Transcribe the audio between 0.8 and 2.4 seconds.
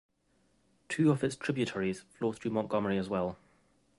Two of its tributaries flow